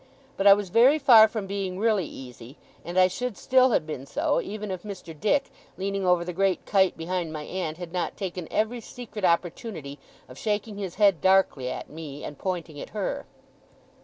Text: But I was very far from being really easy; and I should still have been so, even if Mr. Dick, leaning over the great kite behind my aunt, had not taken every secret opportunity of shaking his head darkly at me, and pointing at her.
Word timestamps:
But 0.35 0.47
I 0.47 0.55
was 0.55 0.69
very 0.71 0.97
far 0.97 1.27
from 1.27 1.45
being 1.45 1.77
really 1.77 2.07
easy; 2.07 2.57
and 2.83 2.97
I 2.97 3.07
should 3.07 3.37
still 3.37 3.69
have 3.69 3.85
been 3.85 4.07
so, 4.07 4.41
even 4.41 4.71
if 4.71 4.81
Mr. 4.81 5.13
Dick, 5.13 5.51
leaning 5.77 6.07
over 6.07 6.25
the 6.25 6.33
great 6.33 6.65
kite 6.65 6.97
behind 6.97 7.31
my 7.31 7.43
aunt, 7.43 7.77
had 7.77 7.93
not 7.93 8.17
taken 8.17 8.47
every 8.49 8.81
secret 8.81 9.23
opportunity 9.23 9.99
of 10.27 10.39
shaking 10.39 10.79
his 10.79 10.95
head 10.95 11.21
darkly 11.21 11.69
at 11.69 11.87
me, 11.87 12.23
and 12.23 12.39
pointing 12.39 12.81
at 12.81 12.89
her. 12.97 13.27